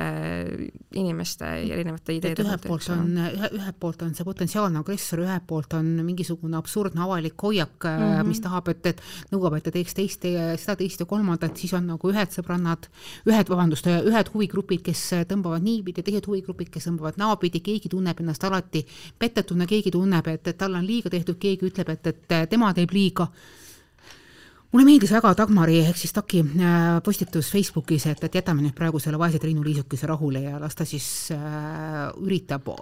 [0.99, 5.47] inimeste ja erinevate ideede ühelt poolt on, ühe, ühelt poolt on see potentsiaalne agressor, ühelt
[5.49, 8.29] poolt on mingisugune absurdne avalik hoiak mm, -hmm.
[8.29, 9.03] mis tahab, et, et
[9.33, 12.89] nõuab, et ta teeks teist, seda, teist ja kolmandat, siis on nagu ühed sõbrannad,
[13.31, 18.45] ühed, vabandust, ühed huvigrupid, kes tõmbavad niipidi, teised huvigrupid, kes tõmbavad naapidi, keegi tunneb ennast
[18.45, 18.85] alati
[19.19, 22.93] pettetuna, keegi tunneb, et, et talle on liiga tehtud, keegi ütleb, et, et tema teeb
[22.95, 23.29] liiga
[24.75, 28.99] mulle meeldis väga Dagmari ehk siis Taki äh, postitus Facebookis, et, et jätame nüüd praegu
[28.99, 32.73] selle vaese Triinu Liisukese rahule ja las ta siis äh, üritab,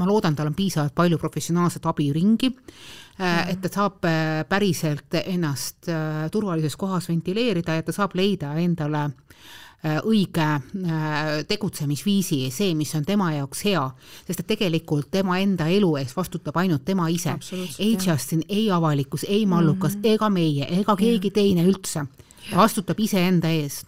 [0.00, 5.92] ma loodan, tal on piisavalt palju professionaalset abiringi äh,, et ta saab äh, päriselt ennast
[5.92, 12.92] äh, turvalises kohas ventileerida ja ta saab leida endale Äh, õige äh, tegutsemisviisi, see, mis
[12.94, 13.82] on tema jaoks hea,
[14.28, 17.34] sest et tegelikult tema enda elu eest vastutab ainult tema ise.
[17.82, 20.14] ei Justin, ei avalikkus, ei Mallukas mm -hmm.
[20.14, 21.34] ega meie, ega keegi ja.
[21.34, 22.06] teine üldse.
[22.50, 23.86] ta vastutab iseenda eest.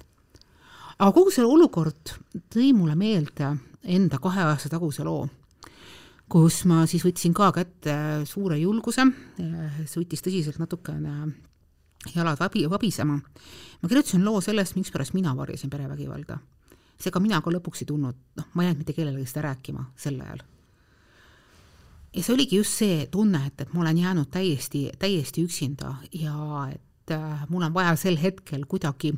[0.98, 2.18] aga kogu see olukord
[2.54, 5.28] tõi mulle meelde enda kahe aasta taguse loo
[6.28, 9.02] kus ma siis võtsin ka kätte suure julguse,
[9.86, 11.34] see võttis tõsiselt natukene
[12.14, 13.18] jalad vabi, vabisema.
[13.82, 16.38] ma kirjutasin loo sellest, mikspärast mina varjasin perevägivalda.
[17.00, 20.20] seega mina ka lõpuks ei tulnud, noh, ma ei jäänud mitte kellelegi seda rääkima sel
[20.20, 20.44] ajal.
[22.14, 26.68] ja see oligi just see tunne, et, et ma olen jäänud täiesti, täiesti üksinda ja
[26.72, 29.14] et äh, mul on vaja sel hetkel kuidagi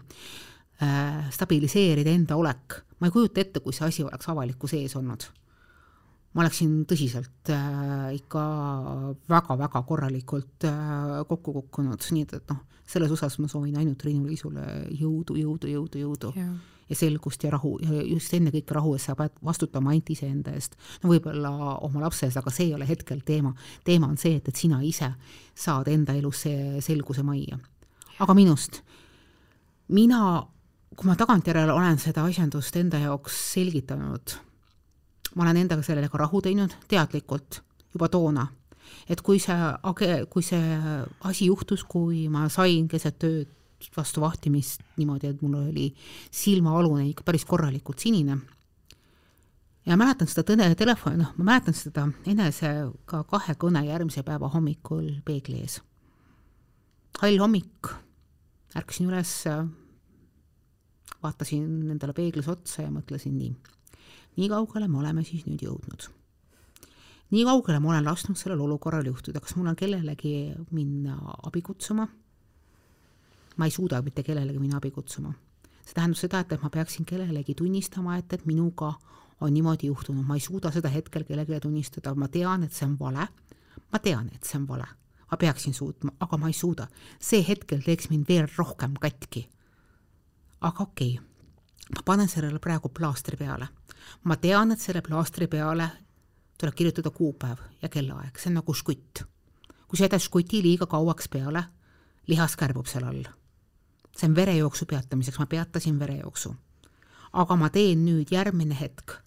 [0.82, 2.82] äh, stabiliseerida enda olek.
[3.00, 5.28] ma ei kujuta ette, kui see asi oleks avalikkuse ees olnud.
[6.36, 8.44] Ma oleksin tõsiselt äh, ikka
[9.32, 14.64] väga-väga korralikult äh, kokku kukkunud, nii et, et noh, selles osas ma soovin ainult Triinu-Liisule
[14.92, 16.50] jõudu, jõudu, jõudu, jõudu ja.
[16.90, 20.76] ja selgust ja rahu ja just ennekõike rahu, et sa pead vastutama ainult iseenda eest.
[21.02, 21.52] no võib-olla
[21.88, 23.54] oma lapse eest, aga see ei ole hetkel teema.
[23.84, 25.08] teema on see, et, et sina ise
[25.56, 27.56] saad enda elus see selguse majja.
[28.20, 28.82] aga minust,
[29.88, 30.42] mina,
[30.92, 34.36] kui ma tagantjärele olen seda asjandust enda jaoks selgitanud,
[35.36, 37.60] ma olen endaga sellele ka rahu teinud teadlikult
[37.92, 38.46] juba toona
[39.08, 39.68] et kui see,
[40.30, 40.78] kui see
[41.28, 43.52] asi juhtus, kui ma sain keset ööd
[43.96, 45.90] vastu vahtimist niimoodi, et mul oli
[46.34, 48.38] silmaalune ikka päris korralikult sinine.
[49.86, 55.20] ja mäletan seda tõne telefoni, noh, ma mäletan seda enesega kahe kõne järgmise päeva hommikul
[55.24, 55.80] peegli ees.
[57.20, 57.92] hall hommik,
[58.76, 59.34] ärkasin üles,
[61.22, 63.54] vaatasin endale peeglis otsa ja mõtlesin nii,
[64.36, 66.10] nii kaugele me oleme siis nüüd jõudnud
[67.30, 72.06] nii kaugele ma olen lasknud sellel olukorral juhtuda, kas mul on kellelegi minna abi kutsuma?
[73.56, 75.32] ma ei suuda mitte kellelegi minna abi kutsuma.
[75.84, 78.92] see tähendab seda, et, et ma peaksin kellelegi tunnistama, et, et minuga
[79.40, 82.96] on niimoodi juhtunud, ma ei suuda seda hetkel kellelegi tunnistada, ma tean, et see on
[82.98, 83.26] vale,
[83.92, 84.86] ma tean, et see on vale,
[85.30, 86.88] ma peaksin suutma, aga ma ei suuda.
[87.20, 89.48] see hetkel teeks mind veel rohkem katki.
[90.60, 91.35] aga okei okay.,
[91.94, 93.68] ma panen sellele praegu plaastri peale.
[94.24, 95.90] ma tean, et selle plaastri peale
[96.58, 99.24] tuleb kirjutada kuupäev ja kellaaeg, see on nagu žgutt.
[99.88, 101.64] kui sa jätad žguti liiga kauaks peale,
[102.26, 103.24] lihas kärbub seal all.
[104.16, 106.54] see on verejooksu peatamiseks, ma peatasin verejooksu.
[107.32, 109.26] aga ma teen nüüd järgmine hetk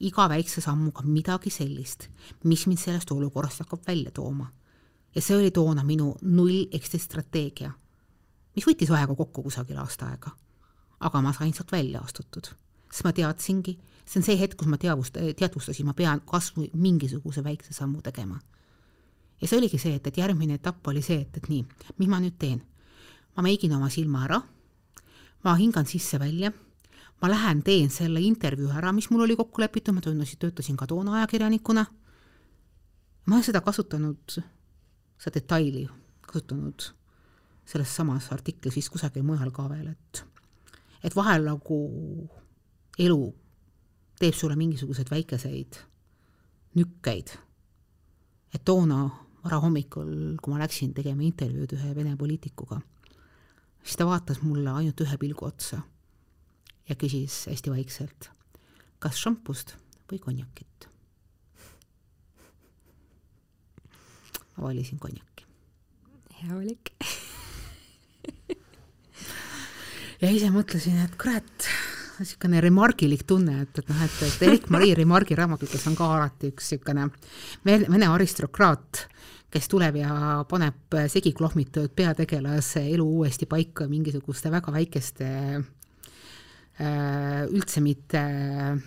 [0.00, 2.08] iga väikse sammuga midagi sellist,
[2.44, 4.50] mis mind sellest olukorrast hakkab välja tooma.
[5.14, 7.70] ja see oli toona minu null exit strateegia,
[8.56, 10.30] mis võttis aega kokku kusagil aasta aega.
[11.00, 12.50] Aga ma sain sealt välja astutud,
[12.90, 16.70] sest ma teadsingi, see on see hetk, kus ma teadvust-, teadvustasin, ma pean kas või
[16.74, 18.40] mingisuguse väikse sammu tegema.
[19.40, 21.64] ja see oligi see, et, et järgmine etapp oli see, et, et nii,
[21.98, 22.62] mis ma nüüd teen?
[23.36, 24.38] ma meigin oma silma ära,
[25.44, 26.52] ma hingan sisse-välja,
[27.20, 30.86] ma lähen teen selle intervjuu ära, mis mul oli kokku lepitud, ma töötasin, töötasin ka
[30.86, 31.84] toona ajakirjanikuna,
[33.26, 34.38] ma olen seda kasutanud,
[35.18, 35.88] seda detaili
[36.22, 36.92] kasutanud
[37.66, 40.24] selles samas artiklis vist kusagil mujal ka veel, et
[41.04, 41.78] et vahel nagu
[42.98, 43.22] elu
[44.20, 45.80] teeb sulle mingisuguseid väikeseid
[46.74, 47.38] nükkeid.
[48.54, 49.10] et toona
[49.44, 52.78] varahommikul, kui ma läksin tegema intervjuud ühe Vene poliitikuga,
[53.82, 55.82] siis ta vaatas mulle ainult ühe pilgu otsa
[56.88, 58.30] ja küsis hästi vaikselt,
[59.02, 59.76] kas šampust
[60.10, 60.88] või konjakit.
[64.54, 65.46] ma valisin konjaki.
[66.40, 66.94] hea valik
[70.22, 71.68] ja ise mõtlesin, et kurat,
[72.18, 76.72] niisugune remargilik tunne, et, et noh, et, et Erik-Marii Remargi raamatutes on ka alati üks
[76.74, 77.08] niisugune
[77.64, 79.04] vene aristokraat,
[79.54, 85.62] kes tuleb ja paneb segi klohmitud peategelase elu uuesti paika mingisuguste väga väikeste äh,
[87.50, 88.78] üldse mitte äh,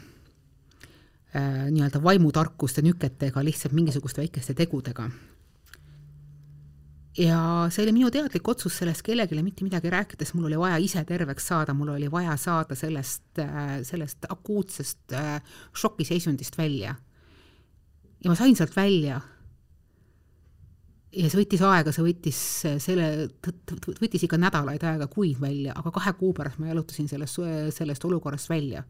[1.71, 5.09] nii-öelda vaimutarkuste nüketega, lihtsalt mingisuguste väikeste tegudega
[7.17, 7.39] ja
[7.73, 11.47] see oli minu teadlik otsus sellest kellelegi mitte midagi rääkides, mul oli vaja ise terveks
[11.49, 15.41] saada, mul oli vaja saada sellest, äh, sellest akuutsest äh,
[15.73, 16.95] šokiseisundist välja.
[18.23, 19.21] ja ma sain sealt välja.
[21.17, 22.43] ja see võttis aega, see võttis
[22.83, 23.09] selle,
[24.01, 27.41] võttis ikka nädalaid aega, kuid välja, aga kahe kuu pärast ma jalutasin sellest,
[27.73, 28.83] sellest olukorrast välja.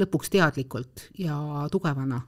[0.00, 1.38] lõpuks teadlikult ja
[1.70, 2.22] tugevana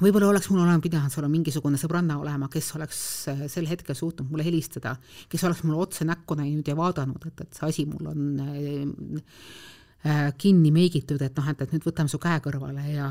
[0.00, 3.00] võib-olla oleks mul olema pidanud seal mingisugune sõbranna olema, kes oleks
[3.32, 4.94] äh, sel hetkel suutnud mulle helistada,
[5.28, 10.30] kes oleks mulle otse näkku näinud ja vaadanud, et, et see asi mul on äh,
[10.40, 13.08] kinni meigitud, et noh, et, et nüüd võtame su käe kõrvale ja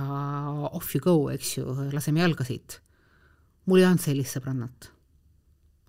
[0.72, 2.80] off you go, eks ju, laseme jalga siit.
[3.70, 4.90] mul ei olnud sellist sõbrannat.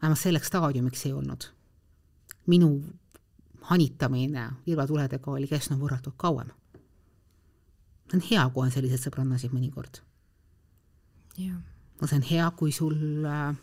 [0.02, 1.48] vähemalt selleks staadiumiks ei olnud.
[2.46, 2.74] minu
[3.70, 6.52] hanitamine virvatuledega oli kestnud võrratult kauem.
[8.12, 10.02] on hea, kui on selliseid sõbrannasid mõnikord
[12.00, 13.54] no see on hea, kui sul, äh,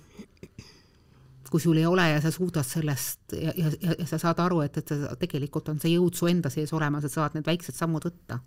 [1.49, 4.77] kui sul ei ole ja sa suudad sellest ja, ja, ja, sa saad aru, et,
[4.77, 8.05] et tegelikult on see jõud su enda sees olemas, et sa saad need väiksed sammud
[8.07, 8.39] võtta.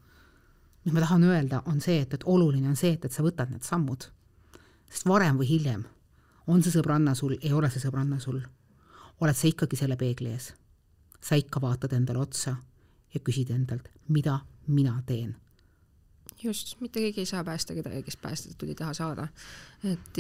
[0.85, 3.51] mis ma tahan öelda, on see, et, et oluline on see, et, et sa võtad
[3.51, 4.09] need sammud.
[4.91, 5.85] sest varem või hiljem
[6.47, 8.41] on see sõbranna sul, ei ole see sõbranna sul,
[9.21, 10.53] oled sa ikkagi selle peegli ees.
[11.21, 12.57] sa ikka vaatad endale otsa
[13.15, 15.37] ja küsid endalt, mida mina teen.
[16.43, 19.29] Just, mitte keegi ei saa päästa kedagi, kes päästetud ei taha saada.
[19.85, 20.19] et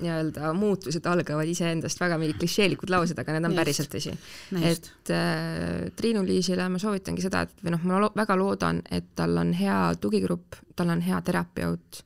[0.00, 3.60] nii-öelda muutused algavad iseendast, väga mingid klišeelikud laused, aga need on just.
[3.60, 4.12] päriselt tõsi.
[4.60, 9.36] et äh, Triinu-Liisile ma soovitangi seda, et või noh, ma lo väga loodan, et tal
[9.40, 12.02] on hea tugigrupp, tal on hea terapeut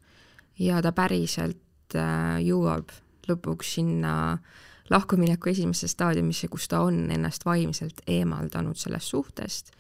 [0.58, 2.94] ja ta päriselt äh, jõuab
[3.28, 4.14] lõpuks sinna
[4.90, 9.72] lahkumineku esimesse staadiumisse, kus ta on ennast vaimselt eemaldanud sellest suhtest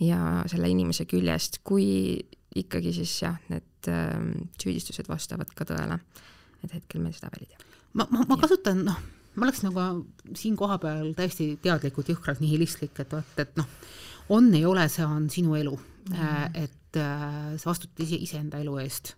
[0.00, 2.20] ja selle inimese küljest, kui
[2.64, 4.16] ikkagi siis jah, need äh,
[4.60, 6.00] süüdistused vastavad ka tõele.
[6.64, 7.64] et hetkel me seda veel ei tea.
[7.94, 8.98] ma, ma, ma kasutan, noh,
[9.38, 9.84] ma oleks nagu
[10.36, 13.68] siin kohapeal täiesti teadlikult jõhkralt nihilistlik, et vaat, et noh,
[14.34, 16.16] on, ei ole, see on sinu elu mm.
[16.16, 16.50] -hmm.
[16.64, 19.14] et äh, sa vastutad ise, iseenda elu eest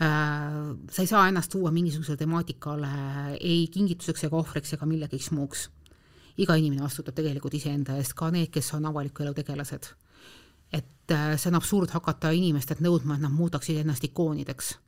[0.00, 0.74] äh,.
[0.90, 2.88] sa ei saa ennast tuua mingisugusele temaatikale
[3.40, 5.70] ei kingituseks ega ohvriks ega millegiks muuks.
[6.38, 9.94] iga inimene vastutab tegelikult iseenda eest, ka need, kes on avaliku elu tegelased
[10.74, 14.78] et äh, see on absurd hakata inimestelt nõudma, et nad muudaksid ennast ikoonideks.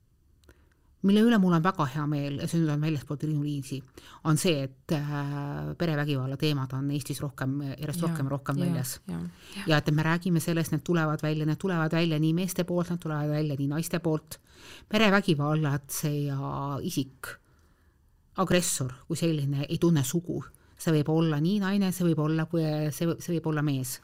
[1.07, 3.77] mille üle mul on väga hea meel, ja see nüüd on väljaspoolt Triinu Liisi,
[4.27, 5.29] on see, et äh,
[5.79, 8.97] perevägivalla teemad on Eestis rohkem, järjest ja, rohkem ja rohkem väljas.
[9.07, 9.21] ja,
[9.55, 9.67] ja.
[9.69, 13.05] ja et me räägime sellest, need tulevad välja, need tulevad välja nii meeste poolt, need
[13.05, 14.41] tulevad välja nii naiste poolt,
[14.89, 17.31] perevägivallatseja isik,
[18.43, 20.43] agressor kui selline ei tunne sugu,
[20.81, 24.01] see võib olla nii naine, see võib olla, see, see võib olla mees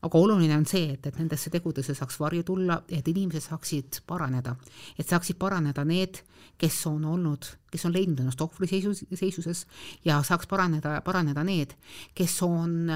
[0.00, 4.56] aga oluline on see, et, et nendesse tegudesse saaks varju tulla, et inimesed saaksid paraneda.
[4.98, 6.22] et saaksid paraneda need,
[6.60, 9.66] kes on olnud, kes on leidnud ennast ohvriseisus, seisuses
[10.04, 11.76] ja saaks paraneda, paraneda need,
[12.14, 12.90] kes on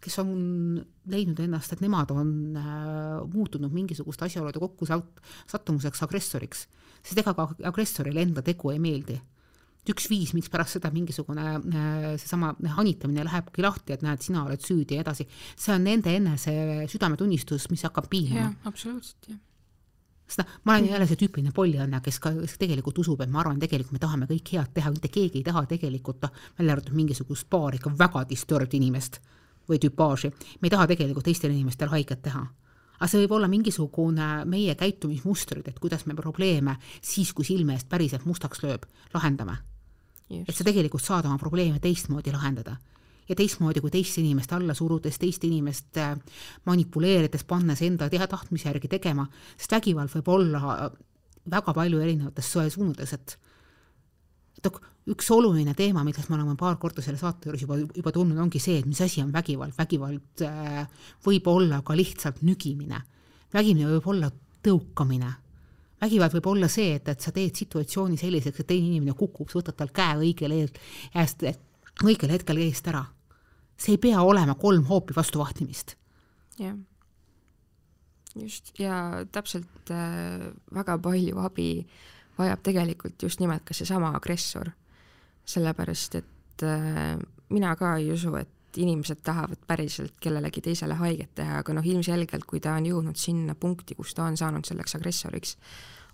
[0.00, 0.30] kes on
[1.12, 6.62] leidnud ennast, et nemad on äh, muutunud mingisuguste asjaolude kokku sattumuseks agressoriks,
[7.02, 9.18] sest ega ka agressorile enda tegu ei meeldi
[9.88, 14.98] üks viis, mikspärast seda mingisugune äh, seesama hanitamine lähebki lahti, et näed, sina oled süüdi
[14.98, 16.52] ja edasi, see on nende enese
[16.92, 18.52] südametunnistus, mis hakkab piinama.
[18.68, 19.40] absoluutselt, jah.
[20.38, 23.58] Noh, ma olen jälle see tüüpiline poljanna, kes ka kes tegelikult usub, et ma arvan,
[23.58, 27.80] tegelikult me tahame kõik head teha, mitte keegi ei taha tegelikult välja arvatud mingisugust paari
[27.80, 29.18] ikka väga disturbed inimest
[29.66, 32.44] või tüpaaži, me ei taha tegelikult teistele inimestele haiget teha
[33.00, 37.88] aga see võib olla mingisugune meie käitumismustrid, et kuidas me probleeme siis, kui silme eest
[37.88, 38.84] päriselt mustaks lööb,
[39.14, 39.56] lahendame
[40.30, 42.76] et sa tegelikult saad oma probleeme teistmoodi lahendada.
[43.28, 46.16] ja teistmoodi kui teist inimest alla surudes, teist inimest äh,
[46.66, 50.90] manipuleerides, pannes enda tea tahtmise järgi tegema, sest vägivald võib olla
[51.50, 53.38] väga palju erinevates suundades, et
[54.58, 54.66] et
[55.10, 58.60] üks oluline teema, millest me oleme paar korda selle saate juures juba, juba tulnud, ongi
[58.62, 60.84] see, et mis asi on vägivald, vägivald äh,
[61.26, 63.02] võib olla ka lihtsalt nügimine.
[63.52, 64.30] vägimine võib olla
[64.62, 65.32] tõukamine
[66.00, 69.60] vägivald võib olla see, et, et sa teed situatsiooni selliseks, et teine inimene kukub, sa
[69.60, 71.44] võtad tal käe õigel eest,
[72.04, 73.04] õigel hetkel eest ära.
[73.80, 75.96] see ei pea olema kolm hoopi vastu vahtimist.
[76.58, 76.76] jah,
[78.34, 81.86] just, ja täpselt äh, väga palju abi
[82.38, 84.72] vajab tegelikult just nimelt ka seesama agressor.
[85.44, 87.18] Sellepärast, et äh,
[87.50, 92.46] mina ka ei usu, et inimesed tahavad päriselt kellelegi teisele haiget teha, aga noh, ilmselgelt
[92.46, 95.56] kui ta on jõudnud sinna punkti, kus ta on saanud selleks agressoriks,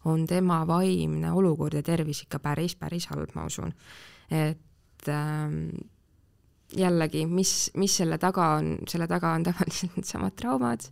[0.08, 3.74] on tema vaimne olukord ja tervis ikka päris, päris halb, ma usun.
[4.30, 5.68] et ähm,
[6.76, 10.88] jällegi, mis, mis selle taga on, selle taga on tavaliselt needsamad traumad,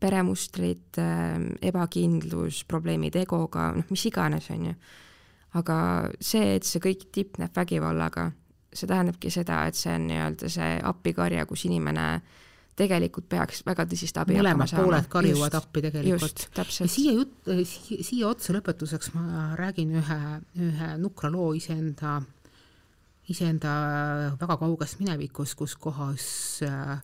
[0.00, 1.38] peremustrid äh,,
[1.70, 4.74] ebakindlus, probleemid egoga, noh, mis iganes, on ju.
[5.58, 5.76] Aga
[6.22, 8.30] see, et see kõik tipneb vägivallaga,
[8.72, 12.06] see tähendabki seda, et see on nii-öelda see appikarje, kus inimene
[12.80, 16.46] tegelikult peaks väga tõsist abi mõlemad pooled karjuvad appi tegelikult.
[16.56, 20.20] ja siia jutt, siia, siia otsa lõpetuseks ma räägin ühe,
[20.68, 22.20] ühe nukra loo iseenda,
[23.30, 23.72] iseenda
[24.40, 26.30] väga kaugest minevikust, kus kohas
[26.66, 27.02] äh,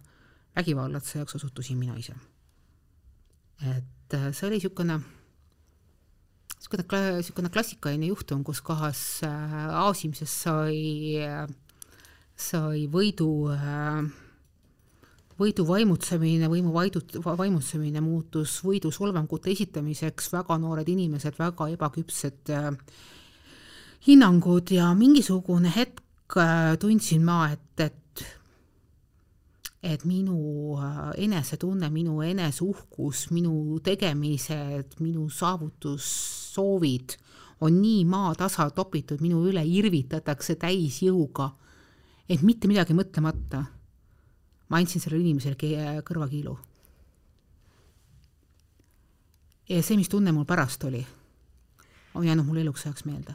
[0.57, 2.15] vägivallatsejaks osutusin mina ise.
[3.61, 5.01] et äh, see oli niisugune
[6.57, 11.21] niisugune, niisugune klassikaline juhtum, kus kohas äh, aasimisest sai,
[12.37, 14.01] sai võidu, äh,
[15.38, 22.72] võidu vaimutsemine, võimu vaidut-, vaimutsemine muutus võidusolvangute esitamiseks, väga noored inimesed, väga ebaküpsed äh,
[24.07, 26.03] hinnangud ja mingisugune hetk
[26.81, 28.03] tundsin ma, et, et
[29.87, 30.74] et minu
[31.14, 36.09] enesetunne, minu eneseuhkus, minu tegemised, minu saavutus
[36.57, 37.17] soovid
[37.61, 41.51] on nii maatasa topitud minu üle, irvitatakse täisjõuga,
[42.29, 43.63] et mitte midagi mõtlemata
[44.69, 46.57] ma andsin sellele inimesele kõrvakiilu.
[49.69, 51.03] ja see, mis tunne mul pärast oli,
[52.15, 53.35] on jäänud mulle eluks ajaks meelde.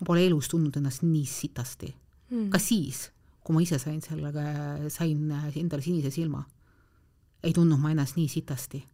[0.00, 1.94] ma pole elus tundnud ennast nii sitasti
[2.30, 2.48] mm..
[2.50, 3.10] ka siis,
[3.44, 4.42] kui ma ise sain sellega,
[4.88, 6.44] sain endale sinise silma.
[7.42, 8.84] ei tundnud ma ennast nii sitasti.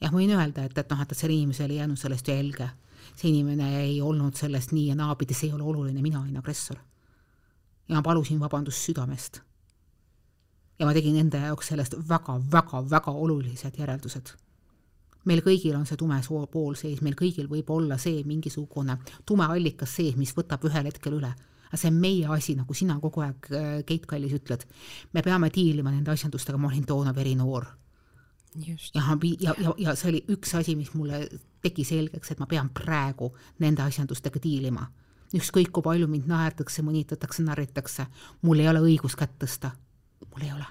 [0.00, 2.70] Jah, ma võin öelda, et, et noh, et sellele inimesele ei jäänud sellest jälge.
[3.16, 6.76] see inimene ei olnud sellest nii ja naapidi, see ei ole oluline, mina olin agressor.
[7.88, 9.40] ja ma palusin vabandust südamest.
[10.78, 14.36] ja ma tegin enda jaoks sellest väga-väga-väga olulised järeldused
[15.28, 16.20] meil kõigil on see tume
[16.52, 21.18] pool sees, meil kõigil võib olla see mingisugune tume allikas sees, mis võtab ühel hetkel
[21.18, 21.34] üle.
[21.70, 24.64] aga see on meie asi, nagu sina kogu aeg, äh, Keit Kallis, ütled.
[25.12, 27.66] me peame diilima nende asjandustega, ma olin toona verinoor.
[28.58, 28.76] Ja,
[29.40, 31.22] ja, ja, ja see oli üks asi, mis mulle
[31.62, 34.88] tegi selgeks, et ma pean praegu nende asjandustega diilima.
[35.34, 38.06] ükskõik, kui palju mind naerdatakse, mõnitatakse, narritakse,
[38.42, 39.70] mul ei ole õigust kätt tõsta.
[40.30, 40.66] mul ei ole.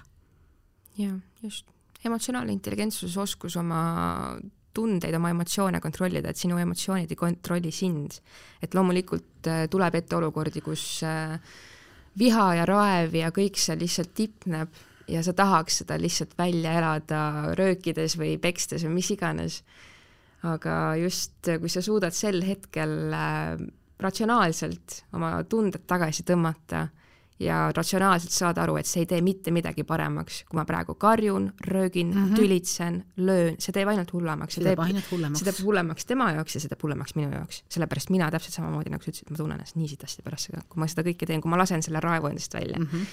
[0.98, 1.66] jah, just
[2.04, 4.38] emotsionaalne intelligentsus, oskus oma
[4.74, 8.20] tundeid, oma emotsioone kontrollida, et sinu emotsioonid ei kontrolli sind.
[8.62, 11.40] et loomulikult äh, tuleb ette olukordi, kus äh,
[12.18, 14.68] viha ja raev ja kõik see lihtsalt tipneb
[15.10, 17.22] ja sa tahaks seda lihtsalt välja elada
[17.58, 19.62] röökides või pekstes või mis iganes.
[20.42, 23.12] aga just, äh, kui sa suudad sel hetkel
[24.00, 26.88] ratsionaalselt oma tunded tagasi tõmmata
[27.40, 31.48] ja ratsionaalselt saada aru, et see ei tee mitte midagi paremaks, kui ma praegu karjun,
[31.66, 32.36] röögin mm, -hmm.
[32.36, 34.54] tülitsen, löön, see teeb ainult hullemaks.
[34.54, 35.40] see teeb ainult hullemaks.
[35.40, 37.64] see teeb hullemaks tema jaoks ja see teeb hullemaks minu jaoks.
[37.68, 40.80] sellepärast mina täpselt samamoodi, nagu sa ütlesid, ma tunnen ennast nii sitasti pärast seda, kui
[40.80, 42.86] ma seda kõike teen, kui ma lasen selle raevu endast välja mm.
[42.86, 43.06] -hmm.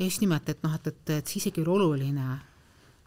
[0.00, 2.38] Ja just nimelt, et noh, et, et, et see isegi ei ole oluline,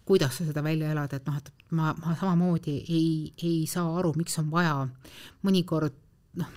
[0.05, 3.07] kuidas sa seda välja elad, et noh, et ma, ma samamoodi ei,
[3.41, 4.75] ei saa aru, miks on vaja
[5.47, 5.95] mõnikord
[6.41, 6.51] noh,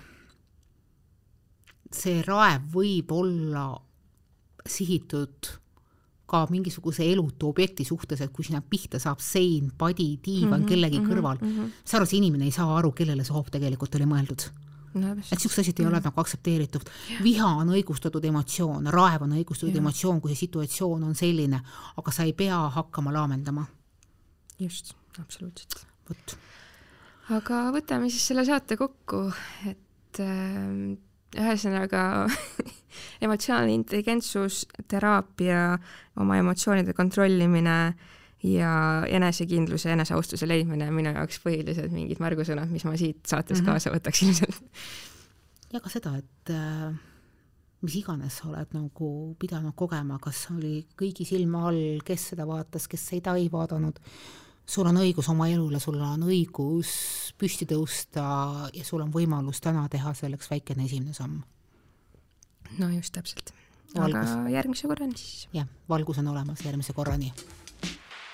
[1.93, 3.71] see raev võib olla
[4.67, 5.55] sihitud
[6.27, 10.69] ka mingisuguse elutu objekti suhtes, et kui sinna pihta saab sein, padi, diivan mm -hmm,
[10.69, 11.69] kellegi mm -hmm, kõrval mm, -hmm.
[11.85, 14.49] sa arvad, see inimene ei saa aru, kellele see hoop tegelikult oli mõeldud
[14.93, 15.13] no,.
[15.17, 16.89] et niisugused asjad ei mm ole nagu aktsepteeritud.
[17.23, 19.81] viha on õigustatud emotsioon, raev on õigustatud ja.
[19.81, 21.61] emotsioon, kui see situatsioon on selline,
[21.97, 23.65] aga sa ei pea hakkama laamendama.
[24.59, 25.85] just, absoluutselt.
[26.09, 26.37] vot.
[27.39, 29.27] aga võtame siis selle saate kokku,
[29.69, 30.97] et äh,
[31.37, 32.03] ühesõnaga
[33.25, 35.77] emotsionaalne intelligentsus, teraapia,
[36.21, 37.79] oma emotsioonide kontrollimine
[38.43, 38.71] ja
[39.09, 43.71] enesekindluse, eneseaustuse leidmine on minu jaoks põhilised mingid märgusõnad, mis ma siit saatest mm -hmm.
[43.73, 44.61] kaasa võtaks ilmselt.
[45.73, 46.93] ja ka seda, et äh,
[47.81, 52.87] mis iganes sa oled nagu pidanud kogema, kas oli kõigi silma all, kes seda vaatas,
[52.87, 53.99] kes seda ei vaadanud,
[54.65, 59.89] sul on õigus oma elule, sul on õigus püsti tõusta ja sul on võimalus täna
[59.89, 61.41] teha selleks väikene esimene samm
[62.75, 63.53] no just täpselt.
[63.95, 65.47] aga järgmise korrani siis.
[65.55, 67.31] jah, valgus on olemas järgmise korrani.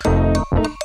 [0.04, 0.83] Thank you.